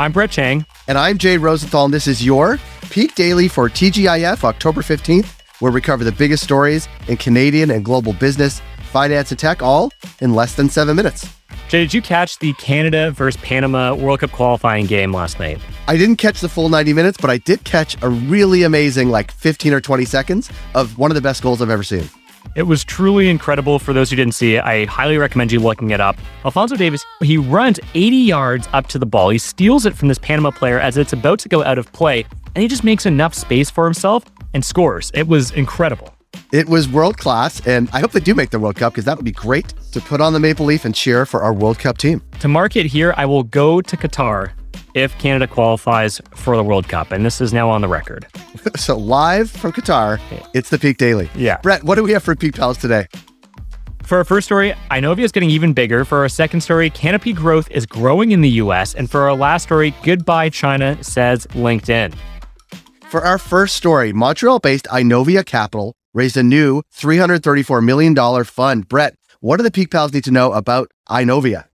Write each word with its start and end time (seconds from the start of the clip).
I'm 0.00 0.12
Brett 0.12 0.30
Chang. 0.30 0.64
And 0.88 0.96
I'm 0.96 1.18
Jay 1.18 1.36
Rosenthal, 1.36 1.84
and 1.84 1.92
this 1.92 2.06
is 2.06 2.24
your 2.24 2.58
Peak 2.88 3.14
Daily 3.14 3.48
for 3.48 3.68
TGIF, 3.68 4.44
October 4.44 4.80
15th, 4.80 5.42
where 5.60 5.70
we 5.70 5.82
cover 5.82 6.04
the 6.04 6.10
biggest 6.10 6.42
stories 6.42 6.88
in 7.08 7.18
Canadian 7.18 7.70
and 7.70 7.84
global 7.84 8.14
business, 8.14 8.62
finance, 8.92 9.30
and 9.30 9.38
tech, 9.38 9.62
all 9.62 9.92
in 10.22 10.32
less 10.32 10.54
than 10.54 10.70
seven 10.70 10.96
minutes. 10.96 11.28
Jay, 11.68 11.80
did 11.80 11.92
you 11.92 12.00
catch 12.00 12.38
the 12.38 12.54
Canada 12.54 13.10
versus 13.10 13.38
Panama 13.42 13.94
World 13.94 14.20
Cup 14.20 14.32
qualifying 14.32 14.86
game 14.86 15.12
last 15.12 15.38
night? 15.38 15.58
I 15.86 15.98
didn't 15.98 16.16
catch 16.16 16.40
the 16.40 16.48
full 16.48 16.70
90 16.70 16.94
minutes, 16.94 17.18
but 17.20 17.28
I 17.28 17.36
did 17.36 17.62
catch 17.64 18.02
a 18.02 18.08
really 18.08 18.62
amazing, 18.62 19.10
like 19.10 19.30
15 19.30 19.74
or 19.74 19.82
20 19.82 20.06
seconds 20.06 20.50
of 20.74 20.96
one 20.96 21.10
of 21.10 21.14
the 21.14 21.20
best 21.20 21.42
goals 21.42 21.60
I've 21.60 21.68
ever 21.68 21.82
seen. 21.82 22.08
It 22.56 22.64
was 22.64 22.84
truly 22.84 23.28
incredible. 23.28 23.78
For 23.78 23.92
those 23.92 24.10
who 24.10 24.16
didn't 24.16 24.34
see 24.34 24.56
it, 24.56 24.64
I 24.64 24.84
highly 24.86 25.18
recommend 25.18 25.52
you 25.52 25.60
looking 25.60 25.90
it 25.90 26.00
up. 26.00 26.16
Alphonso 26.44 26.76
Davies, 26.76 27.04
he 27.22 27.36
runs 27.36 27.78
80 27.94 28.16
yards 28.16 28.68
up 28.72 28.88
to 28.88 28.98
the 28.98 29.06
ball. 29.06 29.30
He 29.30 29.38
steals 29.38 29.86
it 29.86 29.96
from 29.96 30.08
this 30.08 30.18
Panama 30.18 30.50
player 30.50 30.78
as 30.78 30.96
it's 30.96 31.12
about 31.12 31.38
to 31.40 31.48
go 31.48 31.62
out 31.62 31.78
of 31.78 31.92
play, 31.92 32.24
and 32.54 32.62
he 32.62 32.68
just 32.68 32.84
makes 32.84 33.06
enough 33.06 33.34
space 33.34 33.70
for 33.70 33.84
himself 33.84 34.24
and 34.54 34.64
scores. 34.64 35.10
It 35.14 35.28
was 35.28 35.52
incredible. 35.52 36.14
It 36.52 36.68
was 36.68 36.88
world 36.88 37.16
class, 37.16 37.64
and 37.66 37.88
I 37.92 38.00
hope 38.00 38.10
they 38.10 38.18
do 38.18 38.34
make 38.34 38.50
the 38.50 38.58
World 38.58 38.74
Cup 38.74 38.92
because 38.92 39.04
that 39.04 39.16
would 39.16 39.24
be 39.24 39.30
great 39.30 39.72
to 39.92 40.00
put 40.00 40.20
on 40.20 40.32
the 40.32 40.40
Maple 40.40 40.66
Leaf 40.66 40.84
and 40.84 40.92
cheer 40.92 41.24
for 41.24 41.42
our 41.42 41.52
World 41.52 41.78
Cup 41.78 41.98
team. 41.98 42.22
To 42.40 42.48
mark 42.48 42.74
it 42.74 42.86
here, 42.86 43.14
I 43.16 43.24
will 43.26 43.44
go 43.44 43.80
to 43.80 43.96
Qatar 43.96 44.50
if 44.94 45.16
Canada 45.18 45.46
qualifies 45.46 46.20
for 46.34 46.56
the 46.56 46.64
World 46.64 46.88
Cup, 46.88 47.12
and 47.12 47.24
this 47.24 47.40
is 47.40 47.52
now 47.52 47.70
on 47.70 47.80
the 47.80 47.88
record. 47.88 48.26
so 48.76 48.96
live 48.96 49.50
from 49.50 49.72
Qatar, 49.72 50.20
it's 50.54 50.70
the 50.70 50.78
Peak 50.78 50.98
Daily. 50.98 51.30
Yeah. 51.34 51.58
Brett, 51.58 51.84
what 51.84 51.96
do 51.96 52.02
we 52.02 52.12
have 52.12 52.22
for 52.22 52.34
Peak 52.34 52.54
Pals 52.54 52.78
today? 52.78 53.06
For 54.04 54.18
our 54.18 54.24
first 54.24 54.46
story, 54.46 54.74
Inovia 54.90 55.20
is 55.20 55.30
getting 55.30 55.50
even 55.50 55.72
bigger. 55.72 56.04
For 56.04 56.18
our 56.18 56.28
second 56.28 56.62
story, 56.62 56.90
Canopy 56.90 57.32
growth 57.32 57.70
is 57.70 57.86
growing 57.86 58.32
in 58.32 58.40
the 58.40 58.48
US. 58.62 58.94
And 58.94 59.08
for 59.08 59.20
our 59.20 59.36
last 59.36 59.62
story, 59.62 59.94
goodbye 60.02 60.48
China, 60.48 61.02
says 61.02 61.46
LinkedIn. 61.48 62.14
For 63.08 63.22
our 63.22 63.38
first 63.38 63.76
story, 63.76 64.12
Montreal 64.12 64.58
based 64.58 64.86
Inovia 64.86 65.46
Capital 65.46 65.94
raised 66.12 66.36
a 66.36 66.42
new 66.42 66.82
$334 66.92 67.84
million 67.84 68.44
fund. 68.44 68.88
Brett, 68.88 69.14
what 69.38 69.58
do 69.58 69.62
the 69.62 69.70
Peak 69.70 69.90
Pals 69.90 70.12
need 70.12 70.24
to 70.24 70.32
know 70.32 70.52
about 70.52 70.90
Inovia? 71.08 71.69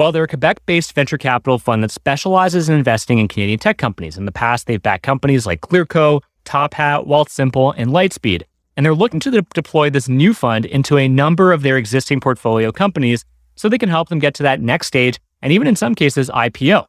Well, 0.00 0.12
they're 0.12 0.24
a 0.24 0.28
Quebec 0.28 0.64
based 0.64 0.94
venture 0.94 1.18
capital 1.18 1.58
fund 1.58 1.84
that 1.84 1.90
specializes 1.90 2.70
in 2.70 2.74
investing 2.74 3.18
in 3.18 3.28
Canadian 3.28 3.58
tech 3.58 3.76
companies. 3.76 4.16
In 4.16 4.24
the 4.24 4.32
past, 4.32 4.66
they've 4.66 4.82
backed 4.82 5.02
companies 5.02 5.44
like 5.44 5.60
Clearco, 5.60 6.22
Top 6.46 6.72
Hat, 6.72 7.02
Wealthsimple, 7.02 7.74
and 7.76 7.90
Lightspeed. 7.90 8.44
And 8.78 8.86
they're 8.86 8.94
looking 8.94 9.20
to 9.20 9.30
de- 9.30 9.46
deploy 9.52 9.90
this 9.90 10.08
new 10.08 10.32
fund 10.32 10.64
into 10.64 10.96
a 10.96 11.06
number 11.06 11.52
of 11.52 11.60
their 11.60 11.76
existing 11.76 12.18
portfolio 12.18 12.72
companies 12.72 13.26
so 13.56 13.68
they 13.68 13.76
can 13.76 13.90
help 13.90 14.08
them 14.08 14.18
get 14.18 14.32
to 14.36 14.42
that 14.42 14.62
next 14.62 14.86
stage 14.86 15.20
and 15.42 15.52
even 15.52 15.66
in 15.66 15.76
some 15.76 15.94
cases, 15.94 16.30
IPO. 16.30 16.86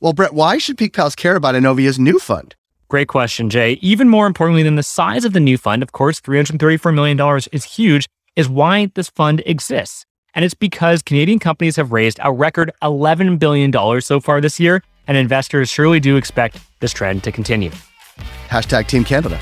Well, 0.00 0.14
Brett, 0.14 0.32
why 0.32 0.56
should 0.56 0.78
Peak 0.78 0.94
Pals 0.94 1.14
care 1.14 1.36
about 1.36 1.54
Inovia's 1.54 1.98
new 1.98 2.18
fund? 2.18 2.56
Great 2.88 3.08
question, 3.08 3.50
Jay. 3.50 3.72
Even 3.82 4.08
more 4.08 4.26
importantly 4.26 4.62
than 4.62 4.76
the 4.76 4.82
size 4.82 5.26
of 5.26 5.34
the 5.34 5.38
new 5.38 5.58
fund, 5.58 5.82
of 5.82 5.92
course, 5.92 6.18
$334 6.18 6.94
million 6.94 7.42
is 7.52 7.64
huge, 7.64 8.08
is 8.36 8.48
why 8.48 8.90
this 8.94 9.10
fund 9.10 9.42
exists. 9.44 10.06
And 10.34 10.44
it's 10.44 10.54
because 10.54 11.02
Canadian 11.02 11.38
companies 11.38 11.76
have 11.76 11.92
raised 11.92 12.18
a 12.22 12.32
record 12.32 12.72
$11 12.82 13.38
billion 13.38 13.72
so 14.00 14.20
far 14.20 14.40
this 14.40 14.58
year, 14.58 14.82
and 15.06 15.16
investors 15.16 15.68
surely 15.68 16.00
do 16.00 16.16
expect 16.16 16.58
this 16.80 16.92
trend 16.92 17.22
to 17.24 17.32
continue. 17.32 17.70
Hashtag 18.48 18.86
Team 18.88 19.04
Canada. 19.04 19.38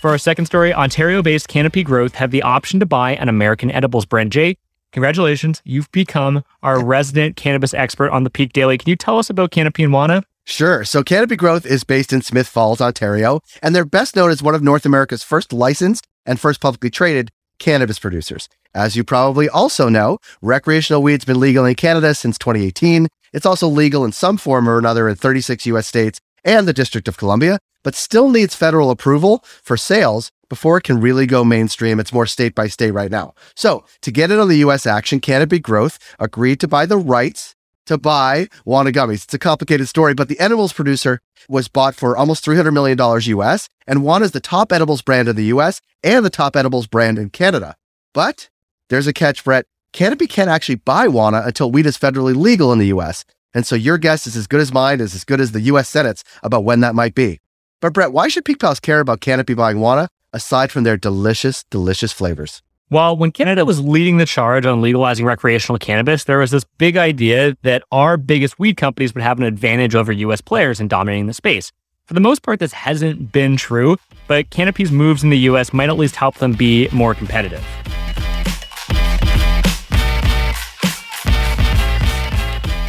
For 0.00 0.08
our 0.08 0.18
second 0.18 0.46
story, 0.46 0.72
Ontario 0.72 1.20
based 1.20 1.48
Canopy 1.48 1.82
Growth 1.82 2.14
have 2.14 2.30
the 2.30 2.42
option 2.42 2.80
to 2.80 2.86
buy 2.86 3.16
an 3.16 3.28
American 3.28 3.70
edibles 3.70 4.06
brand. 4.06 4.32
Jay, 4.32 4.56
congratulations. 4.92 5.60
You've 5.64 5.92
become 5.92 6.42
our 6.62 6.82
resident 6.82 7.36
cannabis 7.36 7.74
expert 7.74 8.10
on 8.10 8.24
the 8.24 8.30
Peak 8.30 8.54
Daily. 8.54 8.78
Can 8.78 8.88
you 8.88 8.96
tell 8.96 9.18
us 9.18 9.28
about 9.28 9.50
Canopy 9.50 9.82
and 9.82 9.92
Wana? 9.92 10.24
Sure. 10.50 10.84
So 10.84 11.04
Canopy 11.04 11.36
Growth 11.36 11.64
is 11.64 11.84
based 11.84 12.12
in 12.12 12.22
Smith 12.22 12.48
Falls, 12.48 12.80
Ontario, 12.80 13.40
and 13.62 13.74
they're 13.74 13.84
best 13.84 14.16
known 14.16 14.32
as 14.32 14.42
one 14.42 14.54
of 14.54 14.64
North 14.64 14.84
America's 14.84 15.22
first 15.22 15.52
licensed 15.52 16.08
and 16.26 16.40
first 16.40 16.60
publicly 16.60 16.90
traded 16.90 17.30
cannabis 17.60 18.00
producers. 18.00 18.48
As 18.74 18.96
you 18.96 19.04
probably 19.04 19.48
also 19.48 19.88
know, 19.88 20.18
recreational 20.42 21.02
weed's 21.02 21.24
been 21.24 21.38
legal 21.38 21.64
in 21.64 21.76
Canada 21.76 22.14
since 22.14 22.36
2018. 22.36 23.06
It's 23.32 23.46
also 23.46 23.68
legal 23.68 24.04
in 24.04 24.10
some 24.10 24.36
form 24.36 24.68
or 24.68 24.76
another 24.76 25.08
in 25.08 25.14
36 25.14 25.66
US 25.66 25.86
states 25.86 26.18
and 26.44 26.66
the 26.66 26.72
District 26.72 27.06
of 27.06 27.16
Columbia, 27.16 27.60
but 27.84 27.94
still 27.94 28.28
needs 28.28 28.56
federal 28.56 28.90
approval 28.90 29.44
for 29.62 29.76
sales 29.76 30.32
before 30.48 30.78
it 30.78 30.84
can 30.84 31.00
really 31.00 31.26
go 31.26 31.44
mainstream. 31.44 32.00
It's 32.00 32.12
more 32.12 32.26
state 32.26 32.56
by 32.56 32.66
state 32.66 32.90
right 32.90 33.10
now. 33.10 33.34
So, 33.54 33.84
to 34.02 34.10
get 34.10 34.32
in 34.32 34.40
on 34.40 34.48
the 34.48 34.64
US 34.66 34.84
action, 34.84 35.20
Canopy 35.20 35.60
Growth 35.60 35.98
agreed 36.18 36.58
to 36.58 36.66
buy 36.66 36.86
the 36.86 36.98
rights 36.98 37.54
to 37.90 37.98
buy 37.98 38.46
Wana 38.64 38.92
Gummies. 38.92 39.24
It's 39.24 39.34
a 39.34 39.38
complicated 39.38 39.88
story, 39.88 40.14
but 40.14 40.28
the 40.28 40.38
edibles 40.38 40.72
producer 40.72 41.20
was 41.48 41.66
bought 41.66 41.96
for 41.96 42.16
almost 42.16 42.44
$300 42.44 42.72
million 42.72 42.96
US, 43.40 43.68
and 43.84 44.00
Wana 44.00 44.22
is 44.22 44.30
the 44.30 44.40
top 44.40 44.72
edibles 44.72 45.02
brand 45.02 45.26
in 45.26 45.34
the 45.34 45.46
US 45.46 45.80
and 46.04 46.24
the 46.24 46.30
top 46.30 46.54
edibles 46.54 46.86
brand 46.86 47.18
in 47.18 47.30
Canada. 47.30 47.74
But 48.14 48.48
there's 48.90 49.08
a 49.08 49.12
catch, 49.12 49.42
Brett. 49.42 49.66
Canopy 49.92 50.28
can't 50.28 50.48
actually 50.48 50.76
buy 50.76 51.08
Wana 51.08 51.44
until 51.44 51.72
weed 51.72 51.84
is 51.84 51.98
federally 51.98 52.36
legal 52.36 52.72
in 52.72 52.78
the 52.78 52.92
US. 52.94 53.24
And 53.52 53.66
so 53.66 53.74
your 53.74 53.98
guess 53.98 54.24
is 54.24 54.36
as 54.36 54.46
good 54.46 54.60
as 54.60 54.72
mine, 54.72 55.00
is 55.00 55.16
as 55.16 55.24
good 55.24 55.40
as 55.40 55.50
the 55.50 55.62
US 55.62 55.88
Senate's 55.88 56.22
about 56.44 56.62
when 56.62 56.78
that 56.80 56.94
might 56.94 57.16
be. 57.16 57.40
But 57.80 57.92
Brett, 57.92 58.12
why 58.12 58.28
should 58.28 58.44
Peak 58.44 58.60
Pals 58.60 58.78
care 58.78 59.00
about 59.00 59.20
Canopy 59.20 59.54
buying 59.54 59.78
Wana 59.78 60.06
aside 60.32 60.70
from 60.70 60.84
their 60.84 60.96
delicious, 60.96 61.64
delicious 61.70 62.12
flavors? 62.12 62.62
Well, 62.92 63.16
when 63.16 63.30
Canada 63.30 63.64
was 63.64 63.80
leading 63.80 64.16
the 64.16 64.26
charge 64.26 64.66
on 64.66 64.82
legalizing 64.82 65.24
recreational 65.24 65.78
cannabis, 65.78 66.24
there 66.24 66.38
was 66.38 66.50
this 66.50 66.64
big 66.76 66.96
idea 66.96 67.56
that 67.62 67.84
our 67.92 68.16
biggest 68.16 68.58
weed 68.58 68.76
companies 68.76 69.14
would 69.14 69.22
have 69.22 69.38
an 69.38 69.44
advantage 69.44 69.94
over 69.94 70.10
US 70.10 70.40
players 70.40 70.80
in 70.80 70.88
dominating 70.88 71.28
the 71.28 71.32
space. 71.32 71.70
For 72.06 72.14
the 72.14 72.20
most 72.20 72.42
part, 72.42 72.58
this 72.58 72.72
hasn't 72.72 73.30
been 73.30 73.56
true, 73.56 73.96
but 74.26 74.50
Canopy's 74.50 74.90
moves 74.90 75.22
in 75.22 75.30
the 75.30 75.38
US 75.38 75.72
might 75.72 75.88
at 75.88 75.98
least 75.98 76.16
help 76.16 76.38
them 76.38 76.52
be 76.52 76.88
more 76.90 77.14
competitive. 77.14 77.64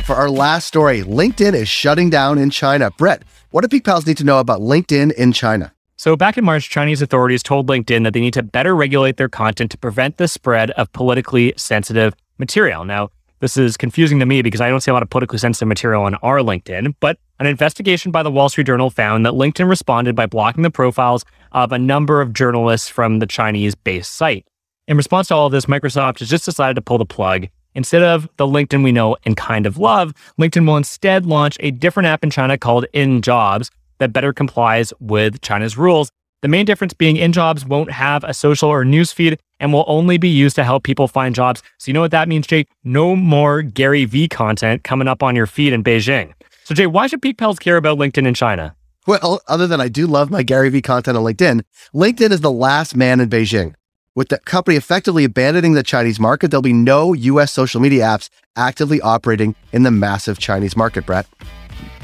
For 0.04 0.16
our 0.16 0.32
last 0.32 0.66
story, 0.66 1.04
LinkedIn 1.04 1.54
is 1.54 1.70
shutting 1.70 2.10
down 2.10 2.40
in 2.40 2.50
China. 2.50 2.90
Brett, 2.98 3.22
what 3.52 3.62
do 3.62 3.68
Peak 3.68 3.84
Pals 3.84 4.08
need 4.08 4.18
to 4.18 4.24
know 4.24 4.40
about 4.40 4.62
LinkedIn 4.62 5.12
in 5.12 5.32
China? 5.32 5.76
So, 6.02 6.16
back 6.16 6.36
in 6.36 6.44
March, 6.44 6.68
Chinese 6.68 7.04
authorities 7.04 7.44
told 7.44 7.68
LinkedIn 7.68 8.06
that 8.06 8.14
they 8.14 8.22
need 8.22 8.34
to 8.34 8.42
better 8.42 8.76
regulate 8.76 9.18
their 9.18 9.30
content 9.30 9.70
to 9.70 9.78
prevent 9.78 10.18
the 10.18 10.28
spread 10.28 10.72
of 10.72 10.92
politically 10.94 11.54
sensitive 11.58 12.16
material. 12.40 12.86
Now, 12.86 13.10
this 13.40 13.56
is 13.56 13.78
confusing 13.78 14.18
to 14.18 14.26
me 14.26 14.42
because 14.42 14.62
I 14.62 14.70
don't 14.70 14.82
see 14.82 14.90
a 14.90 14.96
lot 14.96 15.04
of 15.04 15.12
politically 15.12 15.38
sensitive 15.38 15.68
material 15.68 16.02
on 16.02 16.16
our 16.16 16.40
LinkedIn, 16.40 16.96
but 17.02 17.20
an 17.40 17.46
investigation 17.46 18.12
by 18.12 18.24
the 18.24 18.32
Wall 18.32 18.50
Street 18.50 18.66
Journal 18.66 18.90
found 18.90 19.28
that 19.28 19.34
LinkedIn 19.34 19.70
responded 19.70 20.16
by 20.16 20.26
blocking 20.26 20.64
the 20.64 20.72
profiles 20.72 21.24
of 21.52 21.72
a 21.72 21.78
number 21.78 22.20
of 22.20 22.34
journalists 22.34 22.90
from 22.90 23.20
the 23.20 23.28
Chinese 23.28 23.76
based 23.76 24.16
site. 24.16 24.48
In 24.88 24.98
response 24.98 25.28
to 25.28 25.36
all 25.36 25.46
of 25.46 25.52
this, 25.52 25.68
Microsoft 25.68 26.18
has 26.18 26.30
just 26.32 26.46
decided 26.46 26.74
to 26.74 26.82
pull 26.82 26.98
the 26.98 27.06
plug. 27.06 27.48
Instead 27.76 28.02
of 28.02 28.28
the 28.38 28.48
LinkedIn 28.48 28.84
we 28.84 28.92
know 28.92 29.18
and 29.24 29.38
kind 29.38 29.68
of 29.68 29.78
love, 29.78 30.16
LinkedIn 30.40 30.66
will 30.66 30.78
instead 30.78 31.28
launch 31.28 31.58
a 31.60 31.70
different 31.70 32.08
app 32.08 32.24
in 32.24 32.32
China 32.32 32.58
called 32.58 32.88
InJobs 32.92 33.70
that 34.02 34.12
better 34.12 34.34
complies 34.34 34.92
with 35.00 35.42
China's 35.42 35.78
rules. 35.78 36.12
The 36.42 36.48
main 36.48 36.66
difference 36.66 36.94
being 36.94 37.18
InJobs 37.18 37.66
won't 37.66 37.92
have 37.92 38.24
a 38.24 38.34
social 38.34 38.68
or 38.68 38.84
news 38.84 39.12
feed 39.12 39.40
and 39.60 39.72
will 39.72 39.86
only 39.88 40.18
be 40.18 40.28
used 40.28 40.56
to 40.56 40.64
help 40.64 40.84
people 40.84 41.08
find 41.08 41.36
jobs. 41.36 41.62
So 41.78 41.90
you 41.90 41.94
know 41.94 42.02
what 42.02 42.12
that 42.12 42.28
means, 42.28 42.48
Jay? 42.48 42.66
No 42.84 43.16
more 43.16 43.62
Gary 43.62 44.06
V 44.06 44.28
content 44.28 44.84
coming 44.84 45.08
up 45.08 45.22
on 45.22 45.36
your 45.36 45.46
feed 45.46 45.72
in 45.72 45.84
Beijing. 45.84 46.34
So 46.64 46.74
Jay, 46.74 46.88
why 46.88 47.06
should 47.08 47.22
Peak 47.22 47.38
Pals 47.38 47.60
care 47.60 47.78
about 47.78 48.00
LinkedIn 48.00 48.28
in 48.28 48.34
China? 48.34 48.76
Well, 49.06 49.42
other 49.48 49.68
than 49.68 49.80
I 49.80 49.88
do 49.88 50.08
love 50.08 50.32
my 50.32 50.42
Gary 50.42 50.70
V 50.70 50.82
content 50.82 51.16
on 51.16 51.24
LinkedIn, 51.24 51.62
LinkedIn 51.94 52.32
is 52.32 52.42
the 52.42 52.52
last 52.52 52.96
man 52.96 53.20
in 53.20 53.30
Beijing. 53.30 53.76
With 54.16 54.30
the 54.30 54.40
company 54.40 54.78
effectively 54.78 55.24
abandoning 55.24 55.74
the 55.74 55.84
Chinese 55.84 56.20
market, 56.20 56.50
there'll 56.50 56.62
be 56.62 56.74
no 56.74 57.14
US 57.14 57.54
social 57.54 57.80
media 57.80 58.04
apps 58.04 58.30
actively 58.56 59.00
operating 59.00 59.56
in 59.72 59.84
the 59.84 59.92
massive 59.92 60.40
Chinese 60.40 60.76
market, 60.76 61.06
Brett. 61.06 61.28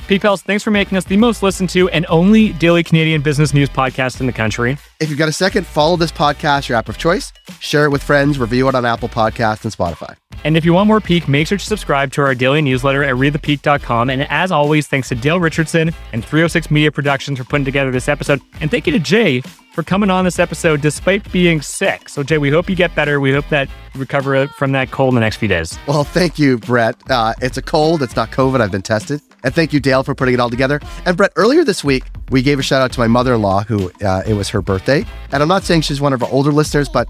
Peak 0.07 0.21
thanks 0.21 0.63
for 0.63 0.71
making 0.71 0.97
us 0.97 1.03
the 1.03 1.17
most 1.17 1.43
listened 1.43 1.69
to 1.71 1.89
and 1.89 2.05
only 2.07 2.53
daily 2.53 2.81
Canadian 2.81 3.21
business 3.21 3.53
news 3.53 3.69
podcast 3.69 4.21
in 4.21 4.25
the 4.25 4.31
country. 4.31 4.77
If 5.01 5.09
you've 5.09 5.19
got 5.19 5.27
a 5.27 5.33
second, 5.33 5.67
follow 5.67 5.97
this 5.97 6.13
podcast, 6.13 6.69
your 6.69 6.77
app 6.77 6.87
of 6.87 6.97
choice, 6.97 7.33
share 7.59 7.83
it 7.83 7.89
with 7.89 8.01
friends, 8.01 8.39
review 8.39 8.69
it 8.69 8.75
on 8.75 8.85
Apple 8.85 9.09
Podcasts 9.09 9.63
and 9.65 9.73
Spotify. 9.73 10.15
And 10.45 10.55
if 10.55 10.63
you 10.63 10.73
want 10.73 10.87
more 10.87 11.01
Peak, 11.01 11.27
make 11.27 11.47
sure 11.47 11.57
to 11.57 11.63
subscribe 11.63 12.11
to 12.13 12.21
our 12.21 12.33
daily 12.35 12.61
newsletter 12.61 13.03
at 13.03 13.15
readthepeak.com. 13.15 14.09
And 14.09 14.23
as 14.29 14.49
always, 14.51 14.87
thanks 14.87 15.09
to 15.09 15.15
Dale 15.15 15.41
Richardson 15.41 15.91
and 16.13 16.23
306 16.23 16.71
Media 16.71 16.91
Productions 16.91 17.37
for 17.37 17.43
putting 17.43 17.65
together 17.65 17.91
this 17.91 18.07
episode. 18.07 18.39
And 18.61 18.71
thank 18.71 18.87
you 18.87 18.93
to 18.93 18.99
Jay 18.99 19.41
for 19.77 19.83
coming 19.83 20.09
on 20.09 20.25
this 20.25 20.39
episode 20.39 20.81
despite 20.81 21.31
being 21.31 21.61
sick. 21.61 22.09
So, 22.09 22.23
Jay, 22.23 22.39
we 22.39 22.49
hope 22.49 22.67
you 22.67 22.75
get 22.75 22.95
better. 22.95 23.19
We 23.19 23.31
hope 23.31 23.47
that 23.49 23.69
you 23.93 23.99
recover 23.99 24.47
from 24.47 24.71
that 24.71 24.89
cold 24.89 25.09
in 25.09 25.15
the 25.15 25.21
next 25.21 25.35
few 25.35 25.47
days. 25.47 25.77
Well, 25.87 26.03
thank 26.03 26.39
you, 26.39 26.57
Brett. 26.57 26.95
Uh, 27.11 27.35
it's 27.43 27.57
a 27.57 27.61
cold. 27.61 28.01
It's 28.01 28.15
not 28.15 28.31
COVID. 28.31 28.59
I've 28.59 28.71
been 28.71 28.81
tested. 28.81 29.21
And 29.43 29.53
thank 29.53 29.73
you, 29.73 29.79
Dale, 29.79 30.01
for 30.01 30.15
putting 30.15 30.33
it 30.33 30.39
all 30.39 30.49
together. 30.49 30.79
And 31.05 31.15
Brett, 31.15 31.31
earlier 31.35 31.63
this 31.63 31.83
week, 31.83 32.05
we 32.31 32.41
gave 32.41 32.57
a 32.57 32.63
shout 32.63 32.81
out 32.81 32.91
to 32.93 32.99
my 32.99 33.05
mother 33.05 33.35
in 33.35 33.43
law, 33.43 33.61
who 33.65 33.91
uh, 34.03 34.23
it 34.25 34.33
was 34.33 34.49
her 34.49 34.63
birthday. 34.63 35.05
And 35.31 35.43
I'm 35.43 35.47
not 35.47 35.61
saying 35.61 35.81
she's 35.81 36.01
one 36.01 36.11
of 36.11 36.23
our 36.23 36.29
older 36.31 36.51
listeners, 36.51 36.89
but 36.89 37.07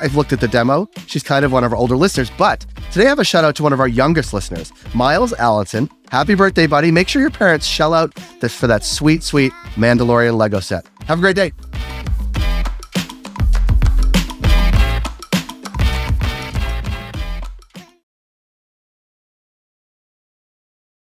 I've 0.00 0.14
looked 0.14 0.32
at 0.32 0.38
the 0.38 0.46
demo. 0.46 0.88
She's 1.08 1.24
kind 1.24 1.44
of 1.44 1.50
one 1.50 1.64
of 1.64 1.72
our 1.72 1.78
older 1.78 1.96
listeners. 1.96 2.30
But 2.38 2.64
today 2.92 3.06
I 3.06 3.08
have 3.08 3.18
a 3.18 3.24
shout 3.24 3.42
out 3.42 3.56
to 3.56 3.64
one 3.64 3.72
of 3.72 3.80
our 3.80 3.88
youngest 3.88 4.32
listeners, 4.32 4.72
Miles 4.94 5.32
Allenson. 5.32 5.90
Happy 6.10 6.36
birthday, 6.36 6.68
buddy. 6.68 6.92
Make 6.92 7.08
sure 7.08 7.20
your 7.20 7.32
parents 7.32 7.66
shell 7.66 7.92
out 7.92 8.16
for 8.16 8.68
that 8.68 8.84
sweet, 8.84 9.24
sweet 9.24 9.52
Mandalorian 9.74 10.36
Lego 10.36 10.60
set. 10.60 10.86
Have 11.08 11.18
a 11.18 11.20
great 11.20 11.34
day. 11.34 11.52